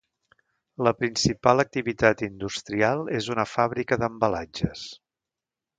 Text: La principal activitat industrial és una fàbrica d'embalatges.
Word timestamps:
La 0.87 0.93
principal 1.01 1.63
activitat 1.65 2.25
industrial 2.31 3.07
és 3.21 3.31
una 3.35 3.49
fàbrica 3.55 4.01
d'embalatges. 4.05 4.89